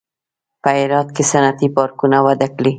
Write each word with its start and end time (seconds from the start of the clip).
په 0.61 0.69
هرات 0.79 1.07
کې 1.15 1.23
صنعتي 1.31 1.67
پارکونه 1.75 2.17
وده 2.25 2.47
کړې 2.55 2.69